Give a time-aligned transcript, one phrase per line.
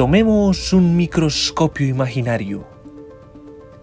[0.00, 2.66] Tomemos un microscopio imaginario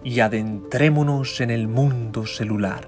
[0.04, 2.88] y adentrémonos en el mundo celular.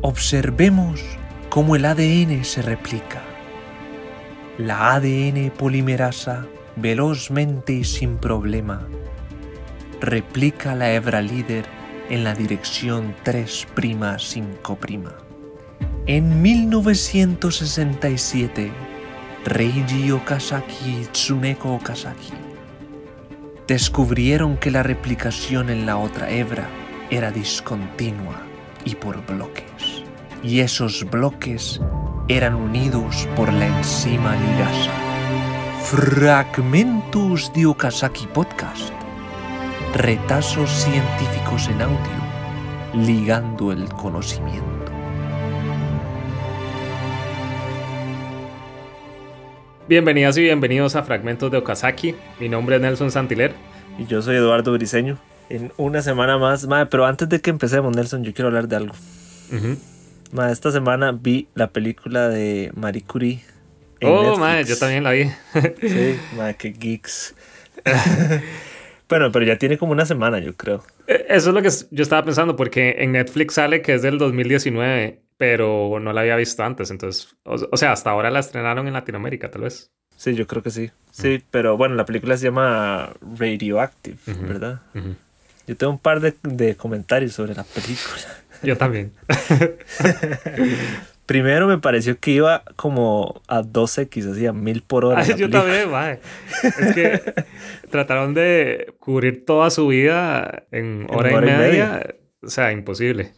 [0.00, 1.02] Observemos
[1.48, 3.20] cómo el ADN se replica.
[4.58, 6.46] La ADN polimerasa
[6.76, 8.86] velozmente y sin problema
[10.00, 11.64] replica la hebra líder
[12.10, 15.12] en la dirección 3'5'.
[16.06, 18.70] En 1967,
[19.46, 22.32] Reiji Okazaki y Tsuneko Okazaki
[23.68, 26.66] descubrieron que la replicación en la otra hebra
[27.10, 28.42] era discontinua
[28.84, 30.02] y por bloques.
[30.42, 31.80] Y esos bloques
[32.26, 34.90] eran unidos por la enzima ligasa.
[35.84, 38.90] Fragmentos de Okazaki Podcast.
[39.94, 44.75] Retazos científicos en audio, ligando el conocimiento.
[49.88, 52.16] Bienvenidas y bienvenidos a Fragmentos de Okazaki.
[52.40, 53.54] Mi nombre es Nelson Santiler.
[53.96, 55.16] Y yo soy Eduardo Briseño.
[55.48, 58.74] En una semana más, madre, pero antes de que empecemos, Nelson, yo quiero hablar de
[58.74, 58.94] algo.
[60.32, 63.44] madre, esta semana vi la película de Marie Curie.
[64.02, 65.30] oh, madre, yo también la vi.
[65.80, 67.36] sí, madre, qué geeks.
[69.08, 70.82] bueno, pero ya tiene como una semana, yo creo.
[71.06, 74.18] Eh, eso es lo que yo estaba pensando, porque en Netflix sale que es del
[74.18, 78.94] 2019 pero no la había visto antes, entonces, o, sea, hasta ahora la estrenaron en
[78.94, 79.92] Latinoamérica, tal vez.
[80.16, 80.90] Sí, yo creo que sí.
[81.10, 84.80] Sí, pero bueno, la película se llama Radioactive, ¿verdad?
[85.66, 88.22] Yo tengo un par de, de, comentarios sobre la película.
[88.62, 89.12] Yo también.
[91.26, 95.24] Primero me pareció que iba como a 2X, así a mil por hora.
[95.24, 96.20] yo también, mae.
[96.62, 97.34] Es que
[97.90, 102.14] trataron de cubrir toda su vida en hora, y, media.
[102.42, 103.32] O sea, imposible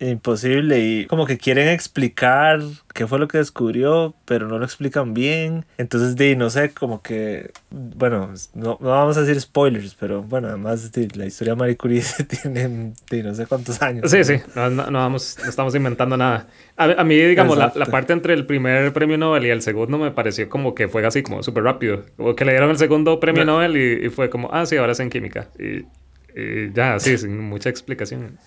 [0.00, 2.60] imposible y como que quieren explicar
[2.92, 5.64] qué fue lo que descubrió, pero no lo explican bien.
[5.78, 10.92] Entonces, de, no sé, como que, bueno, no, vamos a decir spoilers, pero bueno, además
[10.92, 12.02] de, la historia de Marie Curie
[12.42, 14.10] tiene de, no sé cuántos años.
[14.10, 16.46] Sí, sí, no, no, vamos, no estamos inventando nada.
[16.76, 20.10] A, mí, digamos, la, la, parte entre el primer premio Nobel y el segundo me
[20.10, 22.04] pareció como que fue así como súper rápido.
[22.16, 25.00] Como que le dieron el segundo premio Nobel y, fue como, ah, sí, ahora es
[25.00, 25.48] en química.
[25.58, 25.86] Y,
[26.38, 28.38] y ya, sí, sin mucha explicación.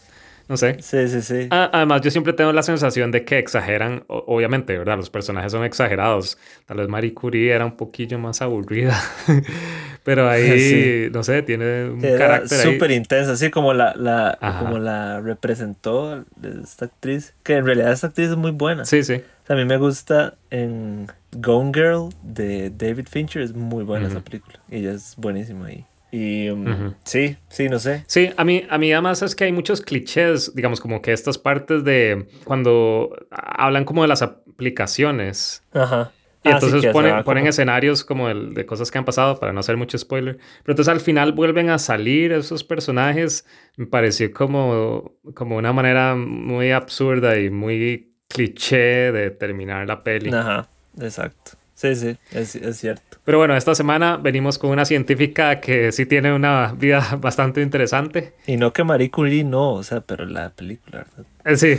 [0.47, 0.77] No sé.
[0.81, 1.47] Sí, sí, sí.
[1.51, 4.97] además, yo siempre tengo la sensación de que exageran, obviamente, ¿verdad?
[4.97, 6.37] Los personajes son exagerados.
[6.65, 8.97] Tal vez Marie Curie era un poquillo más aburrida.
[10.03, 15.19] Pero ahí, no sé, tiene un carácter súper intenso, así como la, la, como la
[15.19, 16.23] representó
[16.63, 17.33] esta actriz.
[17.43, 18.85] Que en realidad esta actriz es muy buena.
[18.85, 19.21] Sí, sí.
[19.49, 23.41] a mí me gusta en Gone Girl de David Fincher.
[23.41, 24.59] Es muy buena esa película.
[24.71, 25.85] Ella es buenísima ahí.
[26.11, 28.03] Y um, sí, sí, no sé.
[28.07, 31.37] Sí, a mí, a mí además es que hay muchos clichés, digamos, como que estas
[31.37, 35.63] partes de cuando hablan como de las aplicaciones.
[35.73, 36.11] Ajá.
[36.43, 39.97] Y ah, entonces ponen, escenarios como de, cosas que han pasado para no hacer mucho
[39.97, 40.37] spoiler.
[40.37, 43.45] Pero entonces al final vuelven a salir esos personajes.
[43.75, 50.33] Me pareció como, como una manera muy absurda y muy cliché de terminar la peli.
[50.33, 50.69] Ajá,
[50.99, 51.51] exacto.
[51.73, 53.06] Sí, sí, es, es, cierto.
[53.27, 58.31] Pero bueno, esta semana venimos con una científica que sí tiene una vida bastante interesante.
[58.45, 61.25] Y no que Marie Curie no, o sea, pero la película, ¿verdad?
[61.43, 61.77] Eh, sí.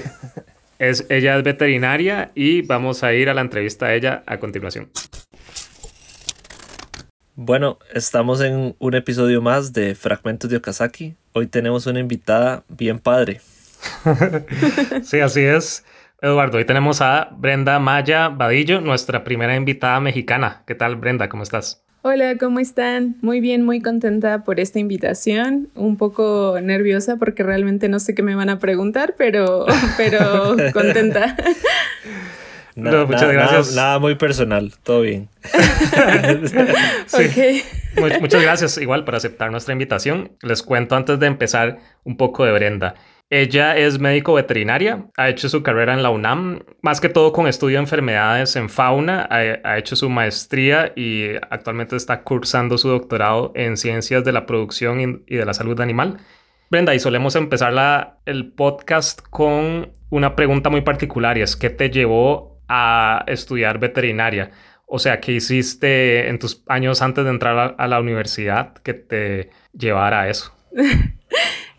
[0.78, 4.90] Es, ella es veterinaria y vamos a ir a la entrevista a ella a continuación.
[7.34, 11.14] Bueno, estamos en un episodio más de Fragmentos de Okazaki.
[11.32, 13.40] Hoy tenemos una invitada bien padre.
[15.02, 15.82] sí, así es.
[16.20, 20.64] Eduardo, hoy tenemos a Brenda Maya Vadillo, nuestra primera invitada mexicana.
[20.66, 21.28] ¿Qué tal, Brenda?
[21.28, 21.84] ¿Cómo estás?
[22.02, 23.14] Hola, ¿cómo están?
[23.22, 25.68] Muy bien, muy contenta por esta invitación.
[25.76, 31.36] Un poco nerviosa porque realmente no sé qué me van a preguntar, pero, pero contenta.
[32.74, 33.76] no, muchas gracias.
[33.76, 35.28] Nada, muy personal, todo bien.
[37.06, 37.62] sí.
[38.20, 40.32] Muchas gracias igual por aceptar nuestra invitación.
[40.42, 42.96] Les cuento antes de empezar un poco de Brenda.
[43.30, 47.46] Ella es médico veterinaria, ha hecho su carrera en la UNAM, más que todo con
[47.46, 53.52] estudio de enfermedades en fauna, ha, hecho su maestría y actualmente está cursando su doctorado
[53.54, 56.20] en ciencias de la producción y de la salud animal.
[56.70, 61.68] Brenda, y solemos empezar la, el podcast con una pregunta muy particular y es ¿qué
[61.68, 64.52] te llevó a estudiar veterinaria?
[64.86, 69.50] O sea, ¿qué hiciste en tus años antes de entrar a la universidad que te
[69.74, 70.56] llevara a eso?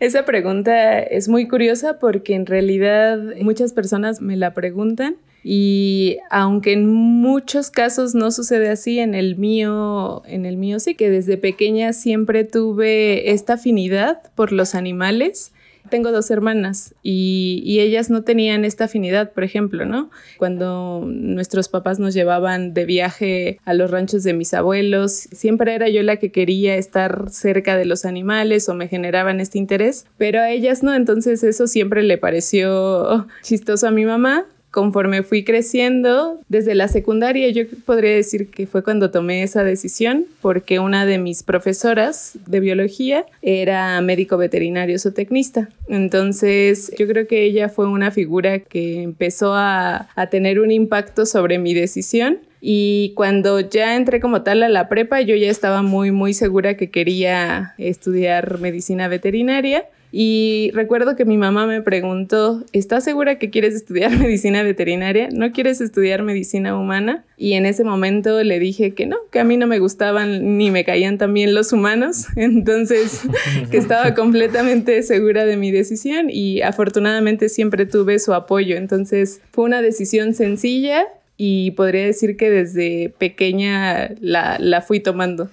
[0.00, 6.72] Esa pregunta es muy curiosa porque en realidad muchas personas me la preguntan y aunque
[6.72, 11.36] en muchos casos no sucede así, en el mío, en el mío sí que desde
[11.36, 15.52] pequeña siempre tuve esta afinidad por los animales
[15.88, 20.10] tengo dos hermanas y, ellas no tenían esta afinidad, por ejemplo, ¿no?
[20.36, 25.88] Cuando nuestros papás nos llevaban de viaje a los ranchos de mis abuelos, siempre era
[25.88, 30.40] yo la que quería estar cerca de los animales o me generaban este interés, pero
[30.40, 36.40] a ellas no, entonces eso siempre le pareció chistoso a mi mamá conforme fui creciendo,
[36.48, 41.18] desde la secundaria yo podría decir que fue cuando tomé esa decisión, porque una de
[41.18, 45.68] mis profesoras de biología era médico veterinario zootecnista.
[45.88, 51.26] Entonces yo creo que ella fue una figura que empezó a, a tener un impacto
[51.26, 55.82] sobre mi decisión y cuando ya entré como tal a la prepa, yo ya estaba
[55.82, 59.86] muy, muy segura que quería estudiar medicina veterinaria.
[60.12, 65.28] Y recuerdo que mi mamá me preguntó, ¿estás segura que quieres estudiar medicina veterinaria?
[65.32, 67.24] ¿No quieres estudiar medicina humana?
[67.36, 70.70] Y en ese momento le dije que no, que a mí no me gustaban ni
[70.70, 72.26] me caían también los humanos.
[72.36, 73.22] Entonces,
[73.70, 78.76] que estaba completamente segura de mi decisión y afortunadamente siempre tuve su apoyo.
[78.76, 85.48] Entonces, fue una decisión sencilla y podría decir que desde pequeña la, la fui tomando.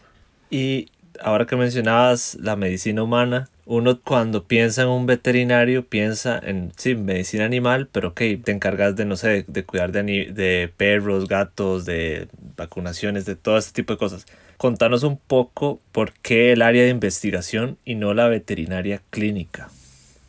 [0.50, 0.88] Y
[1.22, 6.96] ahora que mencionabas la medicina humana, uno cuando piensa en un veterinario piensa en, sí,
[6.96, 11.86] medicina animal, pero ok, te encargas de, no sé, de cuidar de, de perros, gatos,
[11.86, 14.26] de vacunaciones, de todo este tipo de cosas.
[14.58, 19.70] Contanos un poco por qué el área de investigación y no la veterinaria clínica.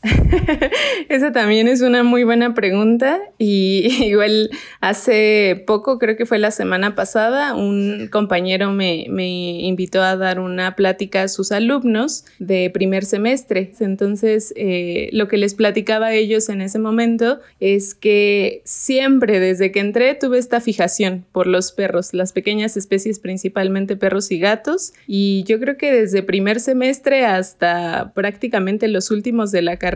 [1.08, 4.50] Esa también es una muy buena pregunta y igual
[4.80, 10.76] hace poco, creo que fue la semana pasada, un compañero me, invitó a dar una
[10.76, 13.72] plática a sus alumnos de primer semestre.
[13.80, 19.72] Entonces, eh, lo que les platicaba a ellos en ese momento es que siempre desde
[19.72, 24.92] que entré tuve esta fijación por los perros, las pequeñas especies, principalmente perros y gatos.
[25.06, 29.88] Y yo creo que desde primer semestre hasta prácticamente los últimos de la carrera,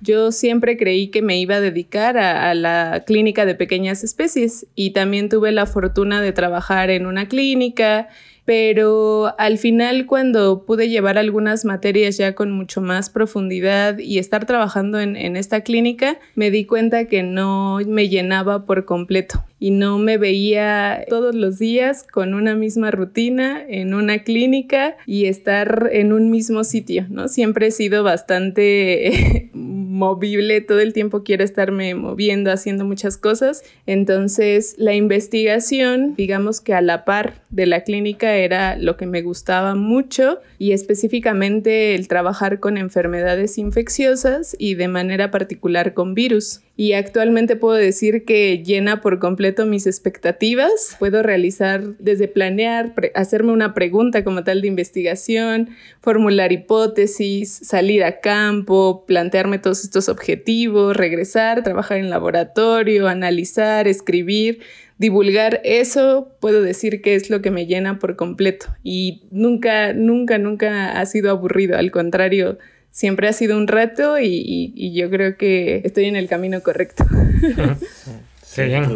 [0.00, 4.90] yo siempre creí que me iba a dedicar a, la clínica de pequeñas especies y
[4.90, 8.08] también tuve la fortuna de trabajar en una clínica
[8.48, 14.46] pero al final cuando pude llevar algunas materias ya con mucho más profundidad y estar
[14.46, 19.98] trabajando en, esta clínica, me di cuenta que no me llenaba por completo y no
[19.98, 26.12] me veía todos los días con una misma rutina en una clínica y estar en
[26.12, 27.28] un mismo sitio, ¿no?
[27.28, 29.50] Siempre he sido bastante
[29.98, 33.62] movible, todo el tiempo quiero estarme moviendo, haciendo muchas cosas.
[33.86, 39.22] Entonces, la investigación, digamos que a la par de la clínica era lo que me
[39.22, 46.62] gustaba mucho y específicamente el trabajar con enfermedades infecciosas y de manera particular con virus
[46.78, 50.94] y actualmente puedo decir que llena por completo mis expectativas.
[51.00, 58.20] Puedo realizar desde planear, hacerme una pregunta como tal de investigación, formular hipótesis, salir a
[58.20, 64.60] campo, plantearme todos estos objetivos, regresar, trabajar en laboratorio, analizar, escribir
[64.98, 70.38] divulgar eso, puedo decir que es lo que me llena por completo y nunca, nunca,
[70.38, 72.58] nunca ha sido aburrido, al contrario,
[72.90, 77.04] siempre ha sido un reto y, yo creo que estoy en el camino correcto.
[78.54, 78.86] Qué bien.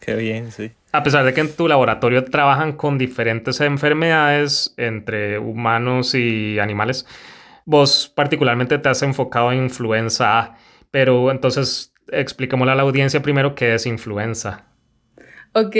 [0.00, 0.70] Qué bien, sí.
[0.92, 7.06] A pesar de que en tu laboratorio trabajan con diferentes enfermedades entre humanos y animales,
[7.66, 10.58] vos particularmente te has enfocado en influenza A,
[10.90, 14.64] pero entonces expliquémosle a la audiencia primero qué es influenza.
[15.52, 15.76] Ok,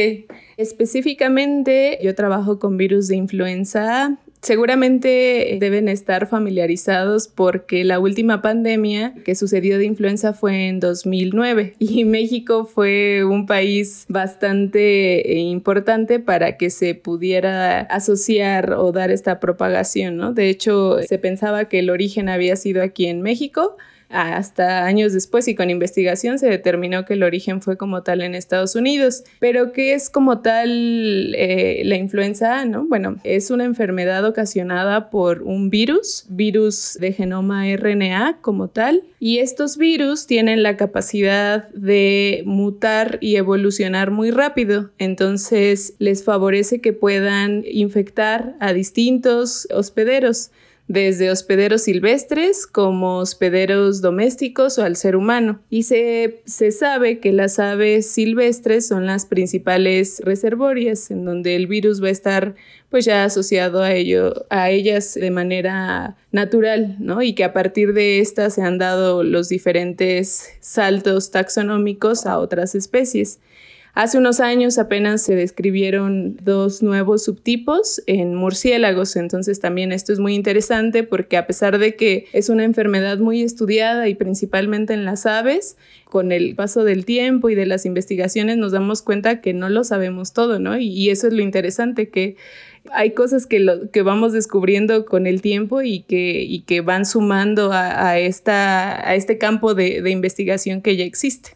[0.57, 8.43] específicamente yo trabajo con virus de influenza A Seguramente deben estar familiarizados porque la última
[8.43, 15.41] pandemia que sucedió de influenza fue en 2009 y México fue un país bastante eh,
[15.41, 20.33] importante para que se pudiera asociar o dar esta propagación, ¿no?
[20.33, 23.77] De hecho, se pensaba que el origen había sido aquí en México,
[24.09, 28.35] hasta años después y con investigación se determinó que el origen fue como tal en
[28.35, 29.25] Estados Unidos.
[29.41, 32.65] Pero ¿qué es como tal eh, la influenza?
[32.65, 32.87] ¿no?
[32.87, 39.39] Bueno, es una enfermedad ocasionada por un virus, virus de genoma RNA como tal, y
[39.39, 46.93] estos virus tienen la capacidad de mutar y evolucionar muy rápido, entonces les favorece que
[46.93, 50.51] puedan infectar a distintos hospederos
[50.89, 55.61] desde hospederos silvestres como hospederos domésticos o al ser humano.
[55.69, 61.67] Y se, se, sabe que las aves silvestres son las principales reservorias en donde el
[61.67, 62.55] virus va a estar
[62.89, 67.21] pues ya asociado a ello, a ellas de manera natural, ¿no?
[67.21, 72.75] Y que a partir de estas se han dado los diferentes saltos taxonómicos a otras
[72.77, 73.41] especies.
[73.97, 80.19] Hace unos años apenas se describieron dos nuevos subtipos en murciélagos, entonces también esto es
[80.19, 85.07] muy interesante porque a pesar de que es una enfermedad muy estudiada y principalmente en
[85.07, 89.55] las aves, con el paso del tiempo y de las investigaciones nos damos cuenta que
[89.55, 90.79] no lo sabemos todo, ¿no?
[90.79, 92.37] Y, eso es lo interesante, que
[92.93, 97.07] hay cosas que, lo, que vamos descubriendo con el tiempo y que, y que van
[97.07, 101.56] sumando a, esta, a este campo de, de investigación que ya existe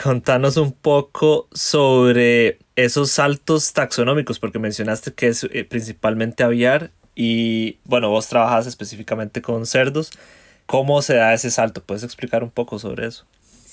[0.00, 7.78] contanos un poco sobre esos saltos taxonómicos, porque mencionaste que es eh, principalmente aviar y
[7.84, 10.10] bueno, vos trabajas específicamente con cerdos.
[10.66, 11.82] ¿Cómo se da ese salto?
[11.82, 13.24] ¿Puedes explicar un poco sobre eso?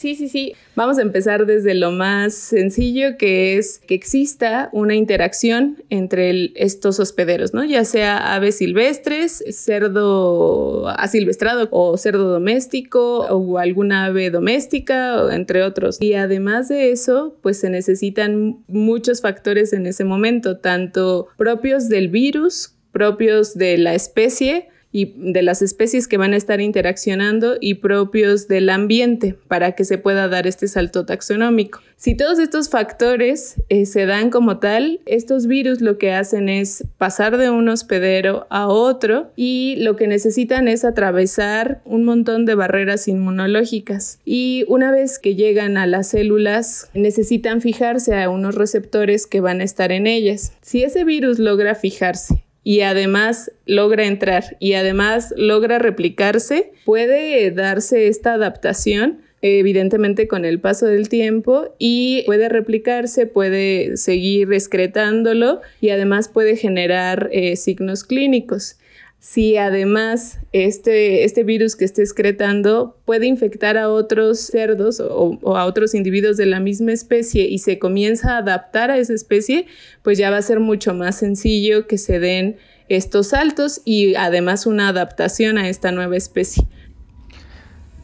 [0.04, 0.54] Sí, sí, sí.
[0.76, 7.00] Vamos a empezar desde lo más sencillo, que es que exista una interacción entre estos
[7.00, 7.64] hospederos, ¿no?
[7.64, 16.02] Ya sea aves silvestres, cerdo asilvestrado o cerdo doméstico o alguna ave doméstica, entre otros.
[16.02, 22.10] Y además de eso, pues se necesitan muchos factores en ese momento, tanto propios del
[22.10, 27.74] virus, propios de la especie, y de las especies que van a estar interaccionando y
[27.76, 31.82] propios del ambiente para que se pueda dar este salto taxonómico.
[31.98, 36.86] Si todos estos factores eh, se dan como tal, estos virus lo que hacen es
[36.98, 42.56] pasar de un hospedero a otro y lo que necesitan es atravesar un montón de
[42.56, 44.20] barreras inmunológicas.
[44.26, 49.62] Y una vez que llegan a las células, necesitan fijarse a unos receptores que van
[49.62, 50.52] a estar en ellas.
[50.62, 58.08] Si ese virus logra fijarse y además logra entrar y además logra replicarse, puede darse
[58.08, 65.90] esta adaptación evidentemente con el paso del tiempo y puede replicarse, puede seguir excretándolo y
[65.90, 68.78] además puede generar eh, signos clínicos.
[69.26, 75.56] Si además este, este virus que esté excretando puede infectar a otros cerdos o, o,
[75.56, 79.66] a otros individuos de la misma especie y se comienza a adaptar a esa especie,
[80.02, 82.58] pues ya va a ser mucho más sencillo que se den
[82.90, 86.68] estos saltos y además una adaptación a esta nueva especie.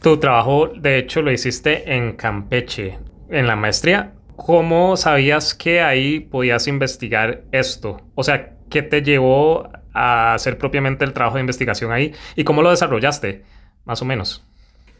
[0.00, 2.98] Tu trabajo, de hecho, lo hiciste en Campeche,
[3.28, 4.14] en la maestría.
[4.36, 8.00] ¿Cómo sabías que ahí podías investigar esto?
[8.14, 12.14] O sea, ¿qué te llevó a hacer propiamente el trabajo de investigación ahí?
[12.36, 13.44] ¿Y cómo lo desarrollaste,
[13.84, 14.44] más o menos?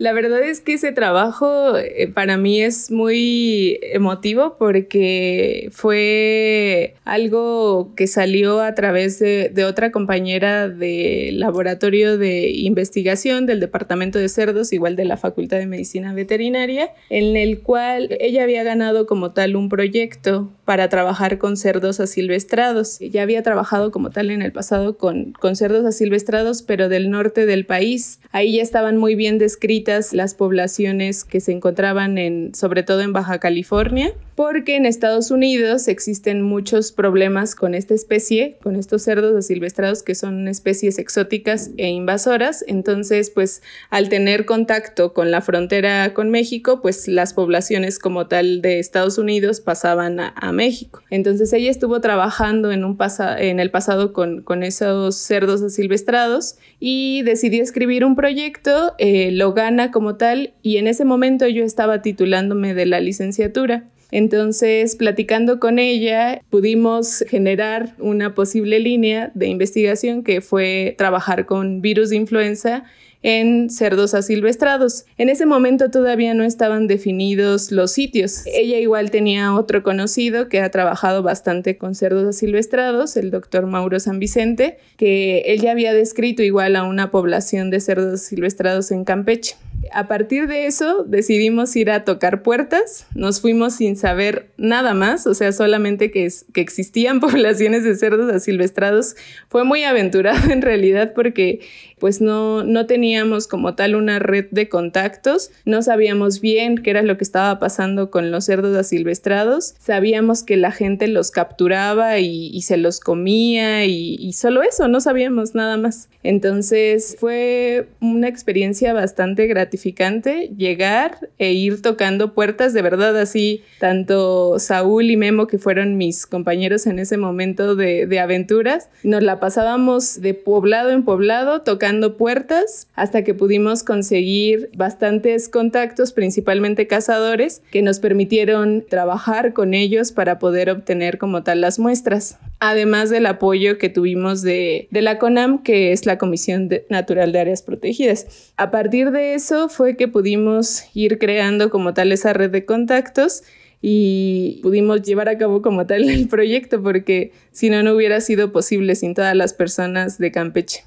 [0.00, 7.92] La verdad es que ese trabajo eh, para mí es muy emotivo porque fue algo
[7.96, 14.72] que salió a través de, otra compañera del laboratorio de investigación del Departamento de Cerdos,
[14.72, 19.54] igual de la Facultad de Medicina Veterinaria, en el cual ella había ganado como tal
[19.54, 23.00] un proyecto para trabajar con cerdos asilvestrados.
[23.00, 27.44] Ya había trabajado como tal en el pasado con, con cerdos asilvestrados, pero del norte
[27.44, 28.20] del país.
[28.32, 33.12] Ahí ya estaban muy bien descritas las poblaciones que se encontraban en, sobre todo en
[33.12, 39.36] Baja California, porque en Estados Unidos existen muchos problemas con esta especie, con estos cerdos
[39.36, 42.64] asilvestrados que son especies exóticas e invasoras.
[42.66, 48.62] Entonces, pues al tener contacto con la frontera con México, pues las poblaciones como tal
[48.62, 51.02] de Estados Unidos pasaban a, México.
[51.10, 52.98] Entonces ella estuvo trabajando en, un
[53.38, 59.52] en el pasado con, con esos cerdos asilvestrados y decidió escribir un proyecto, eh, lo
[59.52, 63.84] gana como tal y en ese momento yo estaba titulándome de la licenciatura.
[64.12, 71.80] Entonces, platicando con ella, pudimos generar una posible línea de investigación que fue trabajar con
[71.80, 72.84] virus de influenza
[73.22, 75.04] en cerdos asilvestrados.
[75.18, 78.42] En ese momento todavía no estaban definidos los sitios.
[78.46, 84.00] Ella igual tenía otro conocido que ha trabajado bastante con cerdos asilvestrados, el doctor Mauro
[84.00, 89.04] San Vicente, que él ya había descrito igual a una población de cerdos asilvestrados en
[89.04, 89.56] Campeche.
[89.92, 95.26] A partir de eso decidimos ir a tocar puertas, nos fuimos sin saber nada más,
[95.26, 99.16] o sea, solamente que, que existían poblaciones de cerdos asilvestrados.
[99.48, 101.60] Fue muy aventurado en realidad porque
[102.00, 107.02] pues no, no teníamos como tal una red de contactos, no sabíamos bien qué era
[107.02, 112.60] lo que estaba pasando con los cerdos asilvestrados, sabíamos que la gente los capturaba y,
[112.62, 116.08] se los comía y, solo eso, no sabíamos nada más.
[116.22, 124.58] Entonces fue una experiencia bastante gratificante llegar e ir tocando puertas de verdad así, tanto
[124.58, 130.20] Saúl y Memo que fueron mis compañeros en ese momento de aventuras, nos la pasábamos
[130.20, 137.82] de poblado en poblado tocando puertas hasta que pudimos conseguir bastantes contactos, principalmente cazadores, que
[137.82, 142.38] nos permitieron trabajar con ellos para poder obtener como tal las muestras.
[142.60, 147.62] Además del apoyo que tuvimos de, la CONAM, que es la Comisión Natural de Áreas
[147.62, 148.52] Protegidas.
[148.56, 153.42] A partir de eso fue que pudimos ir creando como tal esa red de contactos
[153.82, 158.52] y pudimos llevar a cabo como tal el proyecto porque si no, no hubiera sido
[158.52, 160.84] posible sin todas las personas de Campeche.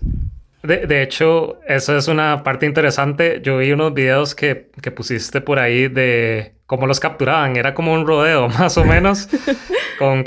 [0.63, 3.41] De, hecho, eso es una parte interesante.
[3.43, 7.57] Yo vi unos videos que, que pusiste por ahí de cómo los capturaban.
[7.57, 9.27] Era como un rodeo, más o menos,
[9.99, 10.23] con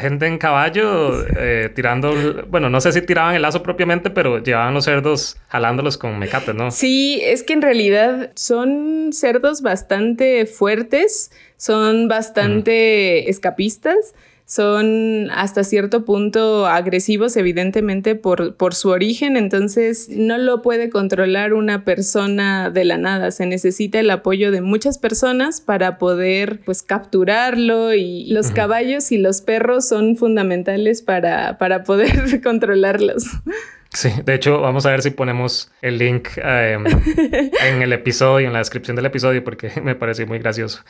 [0.00, 4.74] gente en caballo eh, tirando, bueno, no sé si tiraban el lazo propiamente, pero llevaban
[4.74, 6.70] los cerdos jalándolos con mecate, ¿no?
[6.70, 14.14] Sí, es que en realidad son cerdos bastante fuertes, son bastante escapistas
[14.50, 21.54] son hasta cierto punto agresivos, evidentemente, por, por, su origen, entonces no lo puede controlar
[21.54, 26.82] una persona de la nada, se necesita el apoyo de muchas personas para poder pues
[26.82, 33.26] capturarlo y los caballos y los perros son fundamentales para, para poder controlarlos.
[33.92, 36.84] Sí, de hecho, vamos a ver si ponemos el link em,
[37.66, 40.84] en el episodio, en la descripción del episodio, porque me pareció muy gracioso.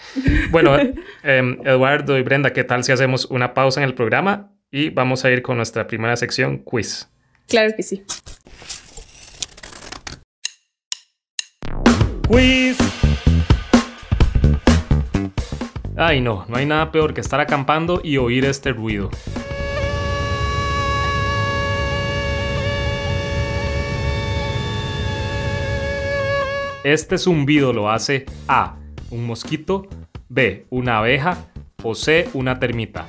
[0.51, 0.77] Bueno,
[1.23, 5.25] em, Eduardo y Brenda, ¿qué tal si hacemos una pausa en el programa y vamos
[5.25, 7.09] a ir con nuestra primera sección, quiz?
[7.49, 8.05] Claro que sí.
[12.29, 12.77] Quiz.
[15.97, 19.11] Ay, no, no hay nada peor que estar acampando y oír este ruido.
[26.83, 28.77] Este zumbido lo hace A.
[29.11, 29.87] Un mosquito,
[30.31, 30.65] B.
[30.71, 31.37] Una abeja
[31.83, 32.29] o C.
[32.33, 33.07] Una termita.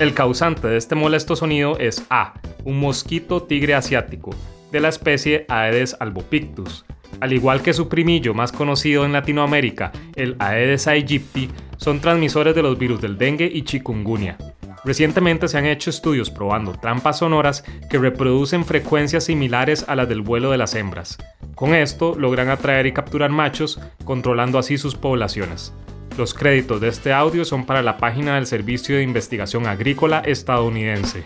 [0.00, 2.34] El causante de este molesto sonido es A.
[2.64, 4.34] Un mosquito tigre asiático,
[4.72, 6.84] de la especie Aedes albopictus.
[7.20, 12.62] Al igual que su primillo más conocido en Latinoamérica, el Aedes aegypti, son transmisores de
[12.62, 14.38] los virus del dengue y chikungunya.
[14.84, 20.22] Recientemente se han hecho estudios probando trampas sonoras que reproducen frecuencias similares a las del
[20.22, 21.18] vuelo de las hembras.
[21.54, 25.74] Con esto logran atraer y capturar machos, controlando así sus poblaciones.
[26.16, 31.22] Los créditos de este audio son para la página del Servicio de Investigación Agrícola estadounidense.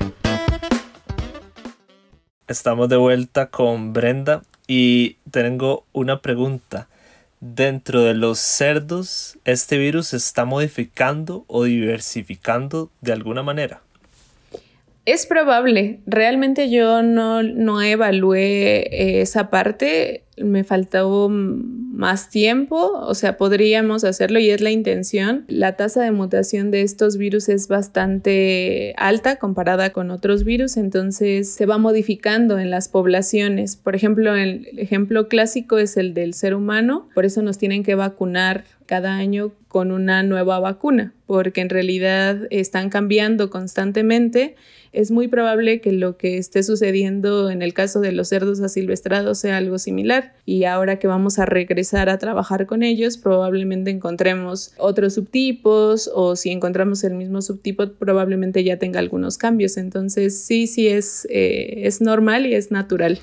[2.48, 6.88] Estamos de vuelta con Brenda y tengo una pregunta
[7.40, 13.83] dentro de los cerdos este virus se está modificando o diversificando de alguna manera?
[15.04, 16.00] Es probable.
[16.06, 24.38] Realmente yo no, no evalué esa parte me faltó más tiempo, o sea, podríamos hacerlo
[24.40, 25.44] y es la intención.
[25.48, 31.52] La tasa de mutación de estos virus es bastante alta comparada con otros virus, entonces
[31.52, 33.76] se va modificando en las poblaciones.
[33.76, 37.94] Por ejemplo, el ejemplo clásico es el del ser humano, por eso nos tienen que
[37.94, 44.56] vacunar cada año con una nueva vacuna, porque en realidad están cambiando constantemente
[44.94, 49.40] es muy probable que lo que esté sucediendo en el caso de los cerdos asilvestrados
[49.40, 54.72] sea algo similar y ahora que vamos a regresar a trabajar con ellos probablemente encontremos
[54.78, 60.68] otros subtipos o si encontramos el mismo subtipo probablemente ya tenga algunos cambios entonces sí
[60.68, 63.18] sí es, eh, es normal y es natural.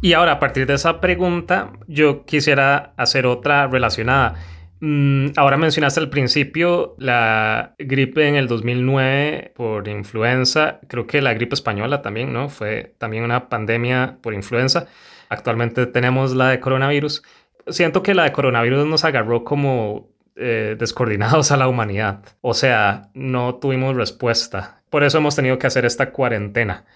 [0.00, 4.34] Y ahora a partir de esa pregunta yo quisiera hacer otra relacionada.
[4.80, 10.80] Mm, ahora mencionaste al principio la gripe en el 2009 por influenza.
[10.88, 12.48] Creo que la gripe española también, ¿no?
[12.48, 14.86] Fue también una pandemia por influenza.
[15.28, 17.22] Actualmente tenemos la de coronavirus.
[17.68, 22.24] Siento que la de coronavirus nos agarró como eh, descoordinados a la humanidad.
[22.40, 24.82] O sea, no tuvimos respuesta.
[24.88, 26.86] Por eso hemos tenido que hacer esta cuarentena.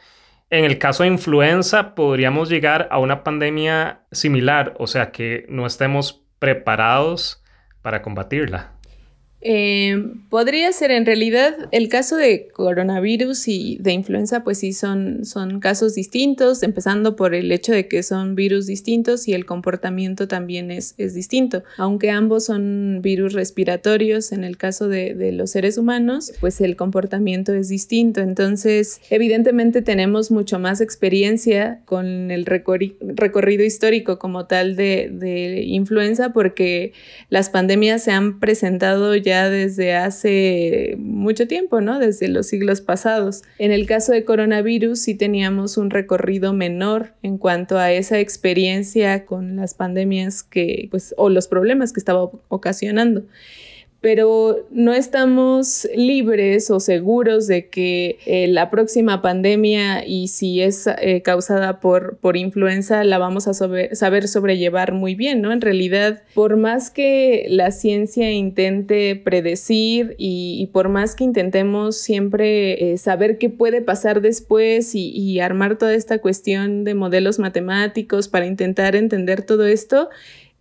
[0.49, 5.67] En el caso de influenza, podríamos llegar a una pandemia similar, o sea, que no
[5.67, 7.44] estemos preparados
[7.85, 8.74] para combatirla?
[9.47, 15.27] Eh, podría ser en realidad el caso de coronavirus y de influenza, pues sí son,
[15.27, 20.29] son casos distintos, empezando por el hecho de que son virus distintos y el comportamiento
[20.29, 21.63] también es, es distinto.
[21.77, 26.75] Aunque ambos son virus respiratorios, en el caso de, de los seres humanos, pues el
[26.75, 28.23] comportamiento es distinto.
[28.23, 36.33] Entonces, evidentemente tenemos mucho más experiencia con el recorrido histórico como tal de, de influenza
[36.33, 36.95] porque
[37.29, 41.99] las pandemias se han presentado ya desde hace mucho tiempo, ¿no?
[41.99, 43.43] Desde los siglos pasados.
[43.59, 49.27] En el caso de coronavirus sí teníamos un recorrido menor en cuanto a esa experiencia
[49.27, 53.25] con las pandemias que, pues, o los problemas que estaba ocasionando
[54.05, 60.87] pero no estamos libres o seguros de que eh, la próxima pandemia y si es
[60.87, 65.53] eh, causada por, por influenza la vamos a saber sobrellevar muy bien, ¿no?
[65.53, 72.93] En realidad, por más que la ciencia intente predecir y, por más que intentemos siempre
[72.93, 78.29] eh, saber qué puede pasar después y, y armar toda esta cuestión de modelos matemáticos
[78.29, 80.11] para intentar entender todo esto,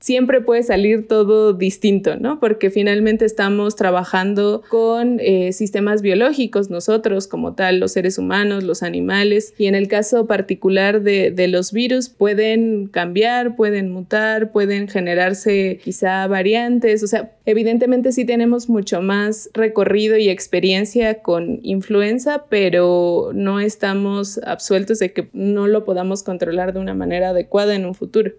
[0.04, 2.42] siempre puede salir todo distinto, ¿no?
[2.42, 8.84] Porque finalmente estamos trabajando con eh, sistemas biológicos, nosotros como tal, los seres humanos, los
[8.84, 14.90] animales, y en el caso particular de, de los virus pueden cambiar, pueden mutar, pueden
[14.90, 22.44] generarse quizá variantes, o sea, evidentemente sí tenemos mucho más recorrido y experiencia con influenza,
[22.50, 27.86] pero no estamos absueltos de que no lo podamos controlar de una manera adecuada en
[27.86, 28.34] un futuro.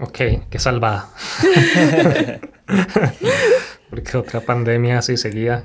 [0.00, 1.10] Ok, qué salvada.
[3.90, 5.64] Porque otra pandemia así seguía.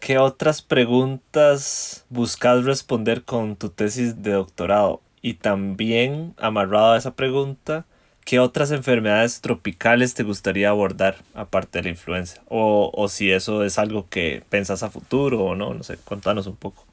[0.00, 5.02] ¿Qué otras preguntas buscas responder con tu tesis de doctorado?
[5.20, 7.84] Y también, amarrado a esa pregunta,
[8.24, 12.40] ¿qué otras enfermedades tropicales te gustaría abordar aparte de la influenza?
[12.48, 16.46] O, o si eso es algo que pensas a futuro o no, no sé, contanos
[16.46, 16.86] un poco.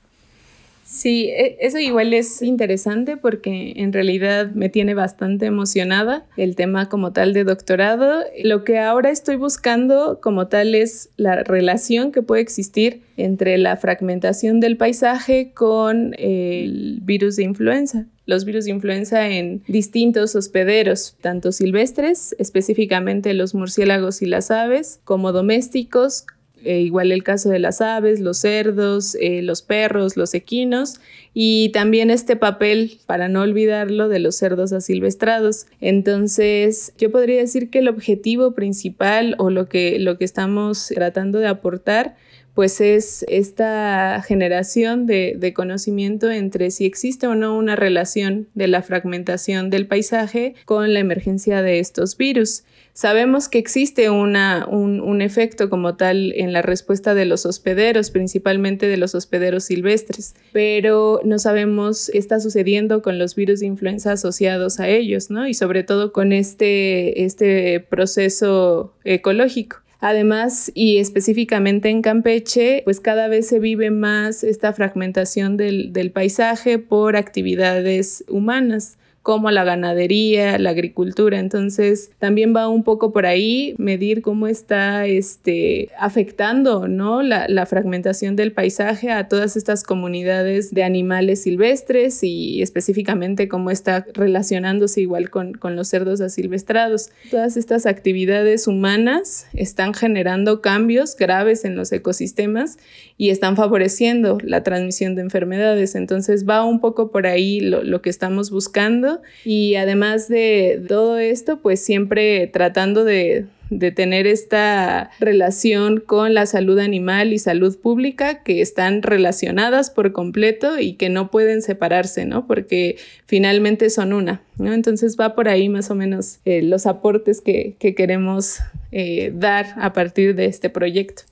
[0.99, 6.89] Sí, e, eso igual es interesante porque en realidad me tiene bastante emocionada el tema
[6.89, 8.25] como tal de doctorado.
[8.43, 13.77] Lo que ahora estoy buscando como tal es la relación que puede existir entre la
[13.77, 21.15] fragmentación del paisaje con el virus de influenza los virus de influenza en distintos hospederos,
[21.19, 26.27] tanto silvestres, específicamente los murciélagos y las aves, como domésticos,
[26.63, 30.99] eh, igual el caso de las aves, los cerdos, eh, los perros, los equinos
[31.33, 35.67] y también este papel, para no olvidarlo, de los cerdos asilvestrados.
[35.79, 41.39] Entonces, yo podría decir que el objetivo principal o lo que, lo que estamos tratando
[41.39, 42.15] de aportar
[42.55, 48.67] pues es esta generación de, de, conocimiento entre si existe o no una relación de
[48.67, 52.63] la fragmentación del paisaje con la emergencia de estos virus.
[52.99, 58.11] Sabemos que existe una, un, un, efecto como tal en la respuesta de los hospederos,
[58.11, 63.67] principalmente de los hospederos silvestres, pero no sabemos qué está sucediendo con los virus de
[63.67, 65.47] influenza asociados a ellos, ¿no?
[65.47, 69.77] Y sobre todo con este, este proceso ecológico.
[70.01, 76.11] Además, y específicamente en Campeche, pues cada vez se vive más esta fragmentación del, del
[76.11, 78.97] paisaje por actividades humanas
[79.29, 81.37] como la ganadería, la agricultura.
[81.37, 87.21] Entonces, también va un poco por ahí medir cómo está este, afectando ¿no?
[87.21, 94.03] la, fragmentación del paisaje a todas estas comunidades de animales silvestres y específicamente cómo está
[94.15, 97.11] relacionándose igual con, con los cerdos asilvestrados.
[97.29, 102.79] Todas estas actividades humanas están generando cambios graves en los ecosistemas
[103.15, 105.93] y están favoreciendo la transmisión de enfermedades.
[105.93, 111.17] Entonces va un poco por ahí lo, lo que estamos buscando y además de todo
[111.17, 117.77] esto, pues siempre tratando de, de tener esta relación con la salud animal y salud
[117.79, 122.47] pública que están relacionadas por completo y que no pueden separarse, ¿no?
[122.47, 124.73] Porque finalmente son una, ¿no?
[124.73, 128.59] Entonces va por ahí más o menos eh, los aportes que, que queremos
[128.91, 131.23] eh, dar a partir de este proyecto.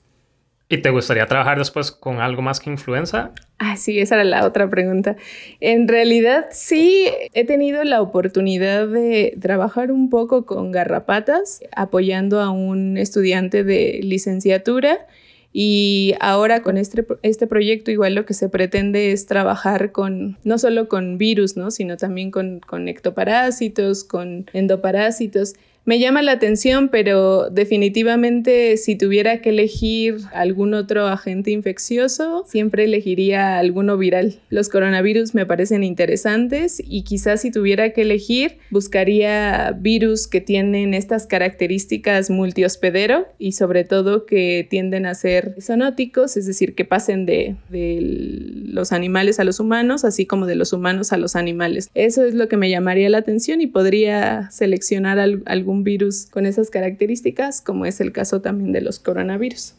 [0.69, 3.31] ¿Y te gustaría trabajar después con algo más que influenza?
[3.57, 5.15] Ah, sí, esa era la otra pregunta.
[5.61, 12.49] En realidad sí he tenido la oportunidad de trabajar un poco con garrapatas, apoyando a
[12.49, 15.07] un estudiante de licenciatura.
[15.53, 20.57] Y ahora con este, este proyecto igual lo que se pretende es trabajar con, no
[20.57, 21.71] solo con virus, ¿no?
[21.71, 25.55] sino también con, con ectoparásitos, con endoparásitos
[25.87, 32.83] me llama la atención, pero definitivamente si tuviera que elegir algún otro agente infeccioso, siempre
[32.83, 34.41] elegiría alguno viral.
[34.49, 40.93] Los coronavirus me parecen interesantes y quizás si tuviera que elegir, buscaría virus que tienen
[40.93, 47.25] estas características multihospedero y sobre todo que tienden a ser zoonóticos, es decir, que pasen
[47.25, 51.89] de, de los animales a los humanos, así como de los humanos a los animales.
[51.93, 56.69] Eso es lo que me llamaría la atención y podría seleccionar algún virus con esas
[56.69, 59.73] características, como es el caso también de los coronavirus.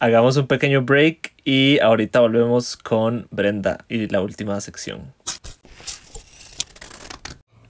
[0.00, 5.12] Hagamos un pequeño break y ahorita volvemos con Brenda y la última sección.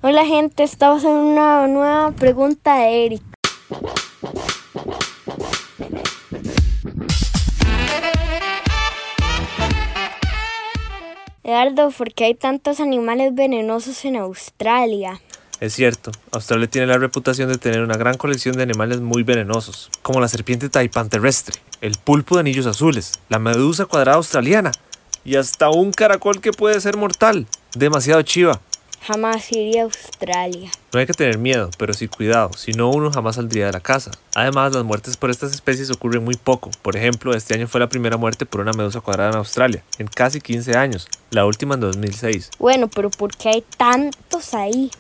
[0.02, 3.22] Hola gente, estamos en una nueva pregunta de Eric.
[11.48, 15.20] Eduardo, ¿por qué hay tantos animales venenosos en Australia?
[15.60, 19.90] Es cierto, Australia tiene la reputación de tener una gran colección de animales muy venenosos,
[20.02, 24.70] como la serpiente taipán terrestre, el pulpo de anillos azules, la medusa cuadrada australiana
[25.24, 27.48] y hasta un caracol que puede ser mortal.
[27.74, 28.60] Demasiado chiva.
[29.02, 30.70] Jamás iría a Australia.
[30.92, 33.80] No hay que tener miedo, pero sí cuidado, si no uno jamás saldría de la
[33.80, 34.12] casa.
[34.34, 36.70] Además, las muertes por estas especies ocurren muy poco.
[36.82, 40.06] Por ejemplo, este año fue la primera muerte por una medusa cuadrada en Australia, en
[40.06, 42.50] casi 15 años, la última en 2006.
[42.60, 44.90] Bueno, pero ¿por qué hay tantos ahí?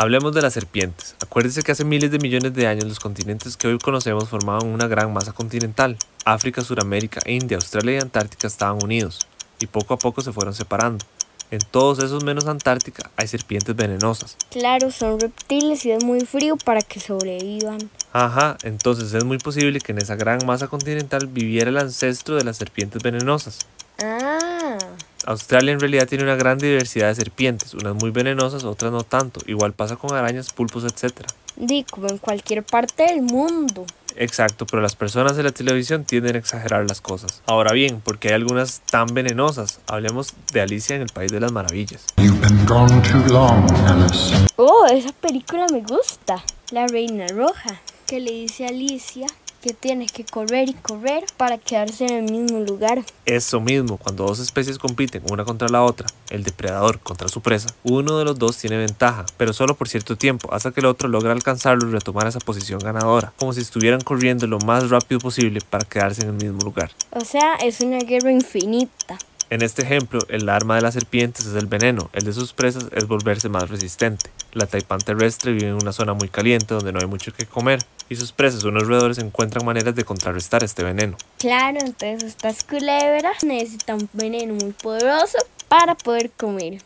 [0.00, 1.14] Hablemos de las serpientes.
[1.20, 4.88] Acuérdense que hace miles de millones de años los continentes que hoy conocemos formaban una
[4.88, 5.98] gran masa continental.
[6.24, 9.18] África, Sudamérica, India, Australia y Antártica estaban unidos,
[9.58, 11.04] y poco a poco se fueron separando.
[11.50, 14.38] En todos esos menos Antártica hay serpientes venenosas.
[14.50, 17.90] Claro, son reptiles y es muy frío para que sobrevivan.
[18.14, 22.44] Ajá, entonces es muy posible que en esa gran masa continental viviera el ancestro de
[22.44, 23.66] las serpientes venenosas.
[24.02, 24.78] Ah,
[25.26, 29.40] Australia en realidad tiene una gran diversidad de serpientes, unas muy venenosas, otras no tanto.
[29.46, 31.26] Igual pasa con arañas, pulpos, etc.
[31.56, 33.84] di como en cualquier parte del mundo.
[34.16, 37.42] Exacto, pero las personas de la televisión tienden a exagerar las cosas.
[37.46, 39.80] Ahora bien, porque hay algunas tan venenosas?
[39.86, 42.06] Hablemos de Alicia en el País de las Maravillas.
[42.16, 44.34] You've been gone too long, Alice.
[44.56, 46.42] Oh, esa película me gusta.
[46.70, 49.26] La Reina Roja, que le dice a Alicia
[49.60, 53.02] que tiene que correr y correr para quedarse en el mismo lugar.
[53.26, 57.68] Eso mismo, cuando dos especies compiten una contra la otra, el depredador contra su presa,
[57.82, 61.08] uno de los dos tiene ventaja, pero solo por cierto tiempo, hasta que el otro
[61.08, 65.60] logra alcanzarlo y retomar esa posición ganadora, como si estuvieran corriendo lo más rápido posible
[65.68, 66.90] para quedarse en el mismo lugar.
[67.10, 69.18] O sea, es una guerra infinita.
[69.50, 72.86] En este ejemplo, el arma de las serpientes es el veneno, el de sus presas
[72.92, 74.30] es volverse más resistente.
[74.52, 77.80] La taipán terrestre vive en una zona muy caliente donde no hay mucho que comer,
[78.08, 81.16] y sus presas, unos roedores, encuentran maneras de contrarrestar este veneno.
[81.38, 86.82] Claro, entonces estas culebras necesitan un veneno muy poderoso para poder comer.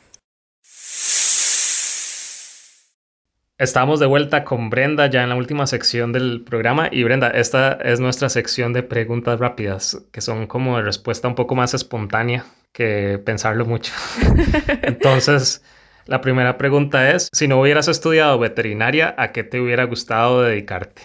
[3.56, 7.72] Estamos de vuelta con Brenda ya en la última sección del programa y Brenda, esta
[7.72, 12.44] es nuestra sección de preguntas rápidas, que son como de respuesta un poco más espontánea
[12.72, 13.92] que pensarlo mucho.
[14.82, 15.62] Entonces,
[16.06, 21.02] la primera pregunta es, si no hubieras estudiado veterinaria, ¿a qué te hubiera gustado dedicarte?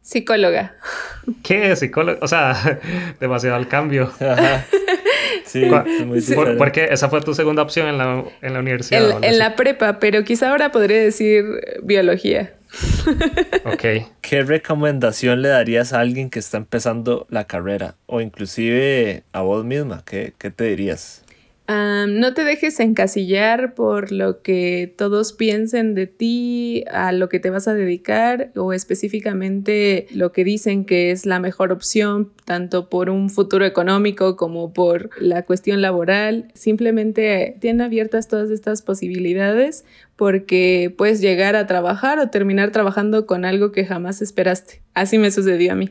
[0.00, 0.74] Psicóloga.
[1.44, 2.18] ¿Qué psicólogo?
[2.22, 2.80] O sea,
[3.20, 4.12] demasiado al cambio.
[4.20, 4.64] Ajá.
[5.44, 6.56] Sí, ¿Cuál- es muy ¿Por, diferente.
[6.58, 6.88] por qué?
[6.90, 9.22] Esa fue tu segunda opción en la, en la universidad.
[9.22, 12.54] En, la prepa, pero quizá ahora podría decir eh, biología.
[13.64, 13.84] Ok.
[14.20, 17.96] ¿Qué recomendación le darías a alguien que está empezando la carrera?
[18.06, 21.24] O inclusive a vos misma, ¿qué, qué te dirías?
[21.68, 27.50] No te dejes encasillar por lo que todos piensen de ti, a lo que te
[27.50, 33.10] vas a dedicar o específicamente lo que dicen que es la mejor opción, tanto por
[33.10, 36.48] un futuro económico como por la cuestión laboral.
[36.54, 39.84] Simplemente tienen abiertas todas estas posibilidades
[40.16, 44.82] porque puedes llegar a trabajar o terminar trabajando con algo que jamás esperaste.
[44.94, 45.90] Así me sucedió a mí.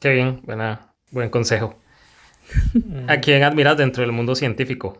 [0.00, 1.76] Qué bien, buena, buen consejo.
[3.06, 4.98] ¿A quién admiras dentro del mundo científico?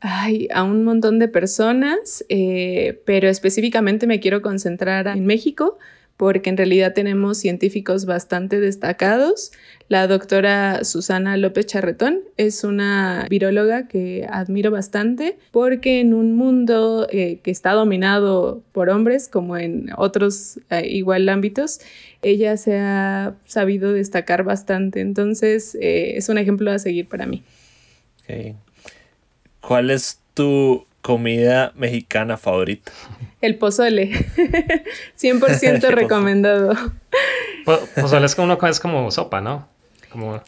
[0.00, 5.78] Ay, a un montón de personas, eh, pero específicamente me quiero concentrar en México
[6.20, 9.52] porque en realidad tenemos científicos bastante destacados.
[9.88, 17.06] La doctora Susana López Charretón es una viróloga que admiro bastante porque en un mundo
[17.10, 21.80] eh, que está dominado por hombres, como en otros eh, igual ámbitos,
[22.22, 25.00] ella se ha sabido destacar bastante.
[25.00, 27.42] Entonces eh, es un ejemplo a seguir para mí.
[28.28, 28.54] Ok.
[29.60, 32.92] ¿Cuál es tu comida mexicana favorita?
[33.40, 34.10] El pozole.
[35.20, 36.74] 100% recomendado.
[37.64, 39.68] Po- Pozole es como es como sopa, ¿no?
[40.10, 40.42] Como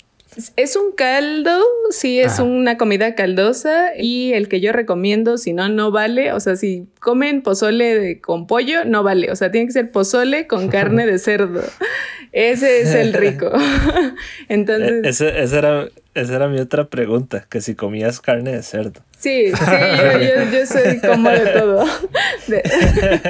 [0.56, 2.44] Es un caldo, sí, es Ajá.
[2.44, 6.32] una comida caldosa y el que yo recomiendo, si no, no vale.
[6.32, 9.30] O sea, si comen pozole de- con pollo, no vale.
[9.30, 11.62] O sea, tiene que ser pozole con carne de cerdo.
[12.32, 13.50] Ese es el rico.
[14.48, 18.62] E- Entonces, ese- esa, era, esa era mi otra pregunta, que si comías carne de
[18.62, 19.00] cerdo.
[19.18, 19.64] sí, sí,
[19.96, 21.84] yo, yo, yo soy como de todo.
[22.48, 22.62] De-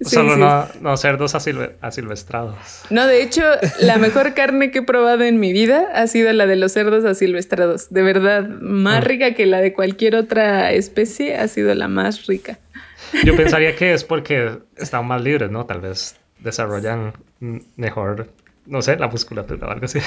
[0.00, 0.40] Sí, solo sí.
[0.40, 2.56] No, no cerdos asilve- asilvestrados.
[2.90, 3.42] No, de hecho,
[3.80, 7.04] la mejor carne que he probado en mi vida ha sido la de los cerdos
[7.04, 7.90] asilvestrados.
[7.90, 12.58] De verdad, más rica que la de cualquier otra especie, ha sido la más rica.
[13.24, 15.66] Yo pensaría que es porque están más libres, ¿no?
[15.66, 18.28] Tal vez desarrollan mm, mejor,
[18.72, 19.98] no sé, la musculatura o algo así.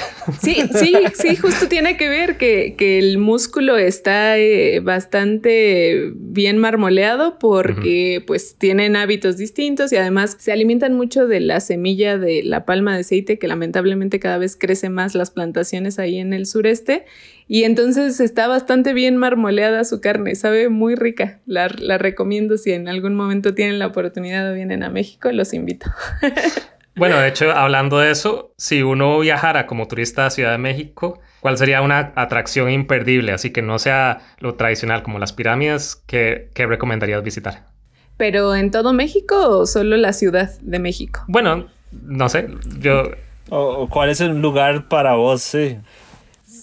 [0.42, 6.58] Sí, sí, sí, justo tiene que ver que, que el músculo está eh, bastante bien
[6.58, 12.42] marmoleado porque pues tienen hábitos distintos y además se alimentan mucho de la semilla de
[12.42, 16.44] la palma de aceite que lamentablemente cada vez crece más las plantaciones ahí en el
[16.44, 17.04] sureste
[17.46, 22.72] y entonces está bastante bien marmoleada su carne, sabe muy rica, la, la recomiendo si
[22.72, 25.86] en algún momento tienen la oportunidad o vienen a México, los invito.
[26.96, 31.20] Bueno, de hecho, hablando de eso, si uno viajara como turista a Ciudad de México,
[31.40, 33.32] ¿cuál sería una atracción imperdible?
[33.32, 37.66] Así que no sea lo tradicional como las pirámides, ¿qué, qué recomendarías visitar?
[38.16, 41.22] Pero en todo México o solo la Ciudad de México?
[41.28, 42.48] Bueno, no sé,
[42.80, 43.10] yo
[43.48, 45.42] ¿O, o cuál es el lugar para vos?
[45.42, 45.78] Sí.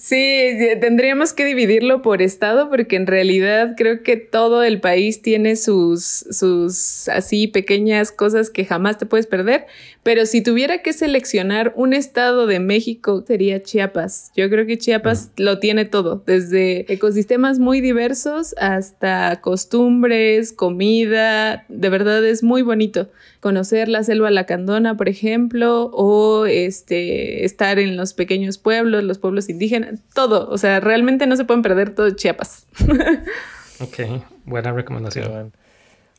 [0.05, 5.55] Sí, tendríamos que dividirlo por estado porque en realidad creo que todo el país tiene
[5.55, 9.65] sus, sus así pequeñas cosas que jamás te puedes perder.
[10.03, 14.33] Pero si tuviera que seleccionar un estado de México sería Chiapas.
[14.35, 21.63] Yo creo que Chiapas lo tiene todo, desde ecosistemas muy diversos hasta costumbres, comida.
[21.69, 27.97] De verdad es muy bonito conocer la selva lacandona, por ejemplo, o este, estar en
[27.97, 30.49] los pequeños pueblos, los pueblos indígenas, todo.
[30.49, 32.67] O sea, realmente no se pueden perder todo Chiapas.
[33.79, 35.53] ok, buena recomendación.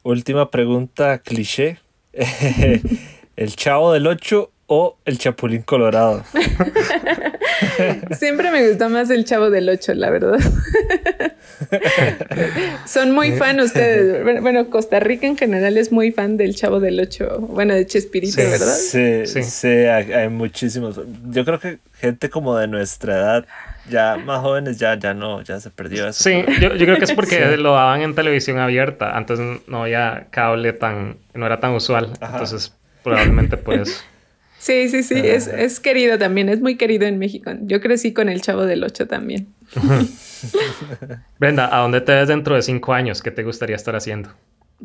[0.03, 1.79] Última pregunta cliché.
[3.37, 6.25] ¿El chavo del 8 o el Chapulín Colorado?
[8.13, 10.39] Siempre me gustó más el Chavo del 8, la verdad.
[12.87, 14.43] Son muy fan ustedes.
[14.43, 17.39] Bueno, Costa Rica en general es muy fan del Chavo del 8.
[17.41, 18.75] Bueno, de Chespirito, ¿verdad?
[18.75, 21.01] Sí, sí, hay, muchísimos.
[21.31, 23.47] Yo creo que gente como de nuestra edad
[23.89, 26.25] ya más jóvenes ya, ya no, ya se perdió eso.
[26.25, 29.17] Sí, yo, creo que es porque lo daban en televisión abierta.
[29.17, 32.13] Antes no había cable tan, no era tan usual.
[32.21, 32.73] Entonces,
[33.03, 34.01] probablemente por eso.
[34.65, 37.53] Sí, sí, sí, es, es, querido también, es muy querido en México.
[37.65, 39.49] Yo crecí con el Chavo del Ocho también.
[41.39, 43.21] Brenda, ¿a dónde te ves dentro de cinco años?
[43.21, 44.31] ¿Qué te gustaría estar haciendo?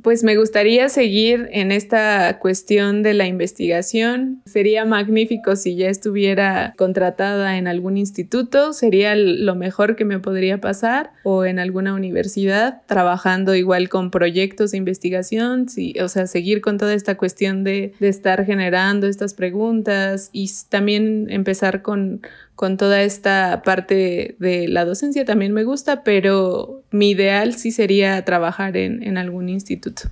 [0.01, 4.41] Pues me gustaría seguir en esta cuestión de la investigación.
[4.45, 10.61] Sería magnífico si ya estuviera contratada en algún instituto, sería lo mejor que me podría
[10.61, 15.65] pasar, o en alguna universidad, trabajando igual con proyectos de investigación,
[16.01, 21.27] o sea, seguir con toda esta cuestión de, de estar generando estas preguntas y también
[21.29, 22.21] empezar con
[22.59, 28.25] con toda esta parte de la docencia también me gusta, pero mi ideal sí sería
[28.25, 30.09] trabajar en, algún instituto.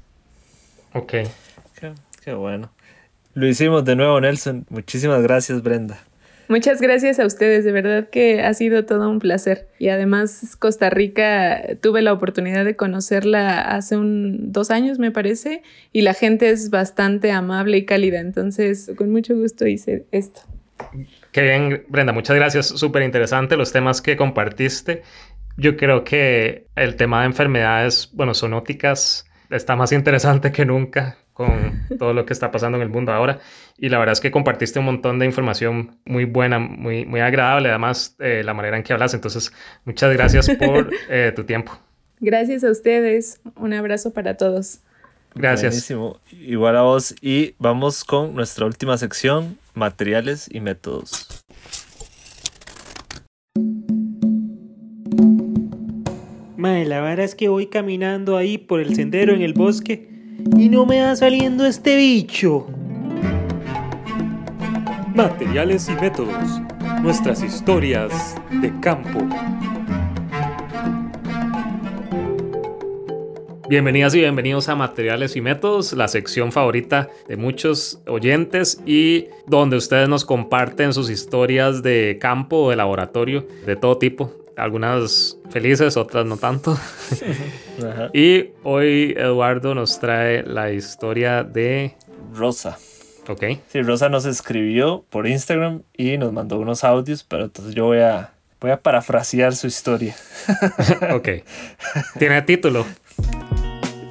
[0.94, 1.14] Ok.
[2.24, 2.72] Qué, bueno.
[3.34, 4.66] Lo hicimos de nuevo, Nelson.
[4.70, 6.00] Muchísimas gracias, Brenda.
[6.48, 9.68] Muchas gracias a ustedes, de verdad que ha sido todo un placer.
[9.78, 15.64] Y además Costa Rica, tuve la oportunidad de conocerla hace un, dos años, me parece,
[15.92, 20.44] y la gente es bastante amable y cálida, entonces con mucho gusto hice esto.
[21.38, 22.66] Qué bien, Brenda, muchas gracias.
[22.66, 25.04] Súper interesante los temas que compartiste.
[25.56, 31.86] Yo creo que el tema de enfermedades, bueno, zoonóticas, está más interesante que nunca con
[32.00, 33.38] todo lo que está pasando en el mundo ahora.
[33.78, 37.70] Y la verdad es que compartiste un montón de información muy buena, muy, muy agradable,
[37.70, 39.14] además eh, la manera en que hablas.
[39.14, 39.54] Entonces,
[39.86, 41.78] muchas gracias por eh, tu tiempo.
[42.20, 43.42] Gracias a ustedes.
[43.58, 44.80] Un abrazo para todos.
[45.36, 45.74] Gracias.
[45.74, 46.20] Buenísimo.
[46.32, 47.14] Igual a vos.
[47.22, 51.46] Y vamos con nuestra última sección, materiales y métodos.
[56.58, 60.10] Mae, la verdad es que voy caminando ahí por el sendero en el bosque
[60.58, 62.68] y no me va saliendo este bicho.
[65.14, 66.62] Materiales y métodos.
[67.02, 69.20] Nuestras historias de campo.
[73.70, 79.76] Bienvenidas y bienvenidos a Materiales y Métodos, la sección favorita de muchos oyentes y donde
[79.76, 84.34] ustedes nos comparten sus historias de campo o de laboratorio de todo tipo.
[84.56, 86.80] Algunas felices, otras no tanto.
[88.14, 91.94] y hoy Eduardo nos trae la historia de
[92.34, 92.78] Rosa.
[93.28, 93.44] Ok.
[93.68, 98.00] Sí, Rosa nos escribió por Instagram y nos mandó unos audios, pero entonces yo voy
[98.00, 100.16] a, voy a parafrasear su historia.
[101.14, 101.30] ok.
[102.18, 102.86] ¿Tiene título?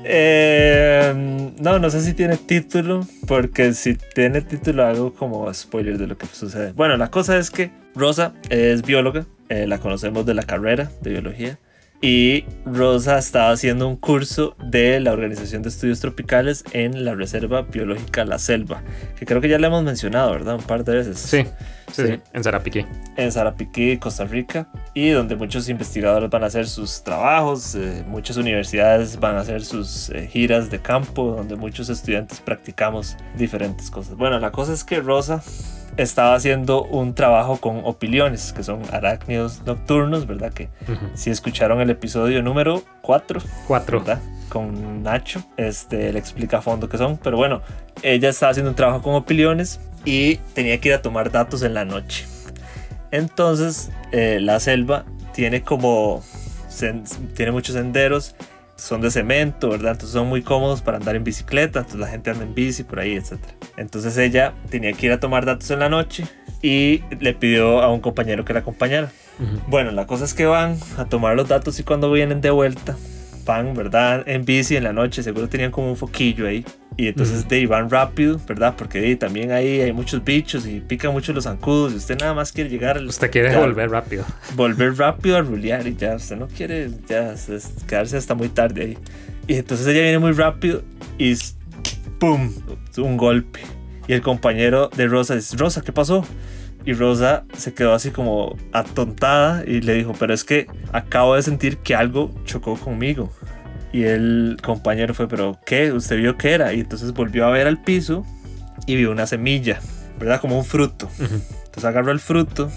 [0.09, 6.07] Eh, no, no sé si tiene título, porque si tiene título hago como spoiler de
[6.07, 6.73] lo que sucede.
[6.73, 11.11] Bueno, la cosa es que Rosa es bióloga, eh, la conocemos de la carrera de
[11.11, 11.59] biología.
[12.03, 17.63] Y Rosa estaba haciendo un curso de la Organización de Estudios Tropicales en la Reserva
[17.63, 18.83] Biológica La Selva,
[19.19, 20.57] que creo que ya le hemos mencionado, ¿verdad?
[20.57, 21.19] Un par de veces.
[21.19, 21.45] Sí,
[21.91, 22.21] sí, sí.
[22.33, 22.85] en Zarapiquí.
[23.17, 28.37] En Zarapiquí, Costa Rica, y donde muchos investigadores van a hacer sus trabajos, eh, muchas
[28.37, 34.17] universidades van a hacer sus eh, giras de campo, donde muchos estudiantes practicamos diferentes cosas.
[34.17, 35.43] Bueno, la cosa es que Rosa
[35.97, 40.53] estaba haciendo un trabajo con opiliones, que son arácnidos nocturnos, ¿verdad?
[40.53, 40.69] Que
[41.15, 44.21] si escucharon el episodio número 4, 4, ¿verdad?
[44.49, 47.63] Con Nacho, este, le explica a fondo qué son, pero bueno,
[48.03, 51.75] ella estaba haciendo un trabajo con opiliones y tenía que ir a tomar datos en
[51.75, 52.27] la noche.
[53.11, 56.23] Entonces, eh, la selva tiene como,
[57.35, 58.35] tiene muchos senderos
[58.77, 59.93] son de cemento, ¿verdad?
[59.93, 63.01] Entonces son muy cómodos para andar en bicicleta, entonces la gente anda en bici por
[63.01, 63.39] ahí, etc.
[63.77, 66.25] Entonces ella tenía que ir a tomar datos en la noche
[66.63, 69.11] y le pidió a un compañero que la acompañara.
[69.67, 72.97] Bueno, la cosa es que van a tomar los datos y cuando vienen de vuelta,
[73.47, 74.25] van, ¿verdad?
[74.29, 76.65] En bici en la noche, seguro tenían como un foquillo ahí.
[76.99, 78.75] Y entonces de ahí van rápido, ¿verdad?
[78.77, 81.93] Porque de también ahí hay muchos bichos y pican mucho los zancudos.
[81.93, 82.97] Y usted nada más quiere llegar.
[82.97, 84.25] al- Usted quiere ya, volver rápido.
[84.55, 86.17] volver rápido a rulear y ya.
[86.17, 88.99] Usted no quiere ya es- quedarse hasta muy tarde ahí.
[89.47, 90.83] Y entonces ella viene muy rápido
[91.19, 91.35] y
[92.19, 92.53] ¡pum!
[92.97, 93.61] Un golpe.
[94.09, 96.25] Y el compañero de Rosa dice: Rosa, ¿qué pasó?
[96.87, 101.43] Y Rosa se quedó así como atontada y le dijo, pero es que acabo de
[101.43, 103.33] sentir que algo chocó conmigo.
[103.93, 105.91] Y el compañero fue, pero ¿qué?
[105.91, 106.73] ¿Usted vio qué era?
[106.73, 108.25] Y entonces volvió a ver al piso
[108.87, 109.81] y vio una semilla,
[110.21, 110.41] ¿verdad?
[110.41, 111.11] Como un fruto.
[111.19, 112.71] Entonces agarró el fruto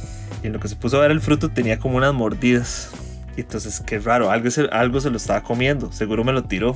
[0.43, 2.89] y en lo que se puso a ver el fruto tenía como unas mordidas.
[3.37, 6.75] Y entonces, qué raro, algo se, algo se lo estaba comiendo, seguro me lo tiró.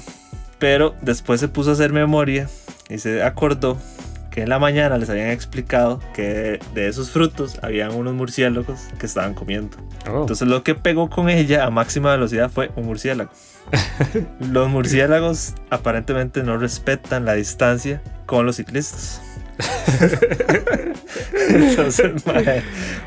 [0.60, 2.48] Pero después se puso a hacer memoria
[2.90, 3.80] y se acordó
[4.34, 9.06] que en la mañana les habían explicado que de esos frutos habían unos murciélagos que
[9.06, 9.78] estaban comiendo.
[10.12, 10.22] Oh.
[10.22, 13.30] Entonces lo que pegó con ella a máxima velocidad fue un murciélago.
[14.40, 19.22] los murciélagos aparentemente no respetan la distancia con los ciclistas.
[21.50, 22.64] Entonces, mae,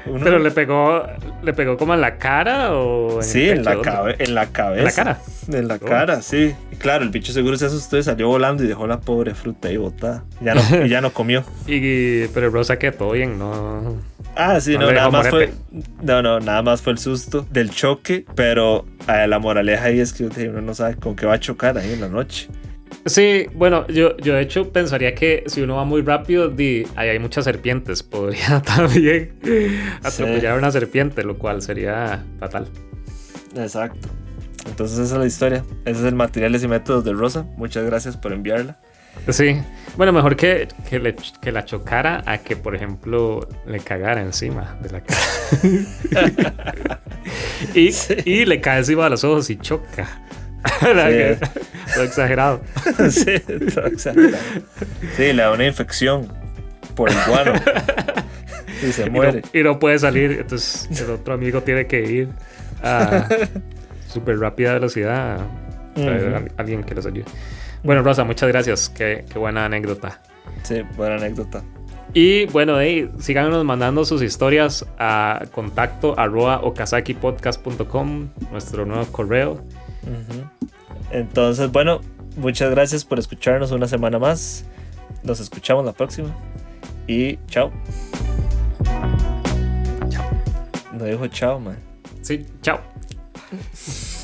[0.07, 1.05] uno- Pero le pegó,
[1.43, 4.81] le pegó como en la cara o en Sí, en la, cabe- en la cabeza.
[4.81, 5.21] ¿En la cara?
[5.59, 5.79] En la Oh.
[5.87, 6.55] cara, sí.
[6.73, 9.69] Y claro, el bicho seguro se asustó y salió volando y dejó la pobre fruta
[9.69, 10.25] ahí botada.
[10.41, 11.45] Ya no, y ya no comió.
[11.67, 13.97] Y, pero Rosa que todo bien, no.
[14.35, 15.51] Ah, sí, No no, nada más fue.
[16.03, 18.27] No, no, nada más fue el susto del choque.
[18.35, 21.79] Pero eh, la moraleja ahí es que uno no sabe con qué va a chocar
[21.79, 22.49] ahí en la noche.
[23.07, 27.09] Sí, bueno, yo, yo de hecho pensaría que si uno va muy rápido, di, ahí
[27.11, 28.03] hay muchas serpientes.
[28.05, 29.33] Podría también
[30.03, 32.67] atropellar a una serpiente, lo cual sería fatal.
[33.57, 34.09] Exacto.
[34.67, 35.65] Entonces esa es la historia.
[35.85, 37.47] Ese es el materiales y métodos de Rosa.
[37.57, 38.79] Muchas gracias por enviarla.
[39.31, 39.57] Sí,
[39.97, 44.77] bueno, mejor que, que, le- que la chocara a que, por ejemplo, le cagara encima
[44.83, 45.21] de la cara.
[47.75, 47.91] y,
[48.25, 50.21] y le cae encima de los ojos y choca.
[50.81, 51.39] Que-
[51.97, 52.61] Todo exagerado.
[53.11, 53.39] sí,
[53.75, 54.37] todo exagerado.
[55.17, 56.29] Sí, le da una infección
[56.95, 57.53] por el guano.
[58.87, 59.43] y se Y no, muere.
[59.53, 60.33] y no puede salir.
[60.41, 62.29] Entonces el otro amigo tiene que ir
[62.83, 63.27] a
[64.09, 65.47] súper rápida velocidad a
[65.99, 67.25] a alguien que los ayude.
[67.83, 68.91] Bueno, Rosa, muchas gracias.
[68.91, 70.21] Qué, qué buena anécdota.
[70.63, 71.63] Sí, buena anécdota.
[72.13, 79.53] Y bueno, hey, síganos mandando sus historias a contacto arroba okazakipodcast.com, nuestro nuevo correo.
[80.03, 80.45] Ujú.
[81.11, 82.01] Entonces, bueno,
[82.37, 84.65] muchas gracias por escucharnos una semana más.
[85.23, 86.35] Nos escuchamos la próxima.
[87.07, 87.71] Y chao.
[90.09, 90.25] Chao.
[90.93, 91.77] No dijo chao, man.
[92.23, 92.81] Sí, chao.